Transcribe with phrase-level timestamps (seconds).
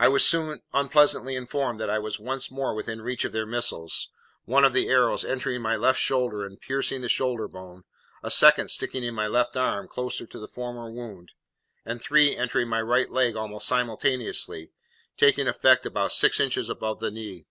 [0.00, 4.08] I was soon unpleasantly informed that I was once more within reach of their missiles,
[4.46, 7.84] one of the arrows entering my left shoulder and piercing the shoulder bone,
[8.20, 11.34] a second sticking in my left arm, close to the former wound,
[11.84, 14.72] and three entering my right leg almost simultaneously,
[15.16, 17.46] taking effect about six inches above the knee.